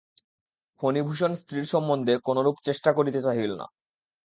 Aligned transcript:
ফণিভূষণ 0.81 1.31
স্ত্রীর 1.35 1.65
সম্বন্ধে 1.65 2.13
কোনোরূপ 2.27 2.55
চেষ্টা 2.67 2.89
করিতে 2.97 3.19
চাহিল 3.21 3.51
না। 3.55 3.65